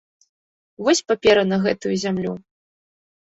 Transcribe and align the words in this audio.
Вось 0.87 1.01
папера 1.11 1.43
на 1.51 1.59
гэтую 1.67 1.93
зямлю. 2.05 2.33